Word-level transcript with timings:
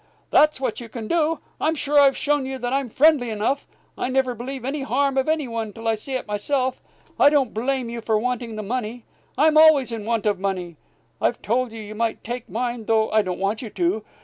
"That's 0.31 0.59
what 0.59 0.81
you 0.81 0.89
can 0.89 1.07
do. 1.07 1.41
I'm 1.59 1.75
sure 1.75 1.99
I've 2.01 2.17
shown 2.17 2.47
you 2.47 2.57
that 2.57 2.73
I'm 2.73 2.89
friendly 2.89 3.29
enough. 3.29 3.67
I 3.95 4.09
never 4.09 4.33
believe 4.33 4.65
any 4.65 4.81
harm 4.81 5.15
of 5.15 5.29
any 5.29 5.47
one 5.47 5.73
till 5.73 5.87
I 5.87 5.93
see 5.93 6.13
it 6.15 6.25
myself. 6.27 6.81
I 7.19 7.29
don't 7.29 7.53
blame 7.53 7.87
you 7.87 8.01
for 8.01 8.17
wanting 8.17 8.55
the 8.55 8.63
money. 8.63 9.05
I'm 9.37 9.57
always 9.59 9.91
in 9.91 10.03
want 10.05 10.25
of 10.25 10.39
money. 10.39 10.75
I've 11.21 11.39
told 11.43 11.71
you 11.71 11.79
you 11.79 11.93
might 11.93 12.23
take 12.23 12.49
mine, 12.49 12.85
though 12.85 13.11
I 13.11 13.21
don't 13.21 13.37
want 13.37 13.61
you 13.61 13.69
to. 13.69 14.03